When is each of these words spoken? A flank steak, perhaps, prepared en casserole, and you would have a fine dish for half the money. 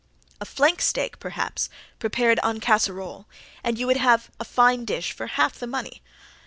A 0.41 0.45
flank 0.45 0.81
steak, 0.81 1.19
perhaps, 1.19 1.69
prepared 1.99 2.39
en 2.43 2.59
casserole, 2.59 3.27
and 3.63 3.77
you 3.77 3.85
would 3.85 3.97
have 3.97 4.31
a 4.39 4.43
fine 4.43 4.83
dish 4.83 5.11
for 5.11 5.27
half 5.27 5.59
the 5.59 5.67
money. 5.67 6.01